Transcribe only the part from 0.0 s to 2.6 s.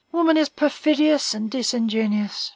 Woman is perfidious and disingenuous.